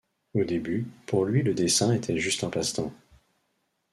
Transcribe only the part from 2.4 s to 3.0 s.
un passe temps.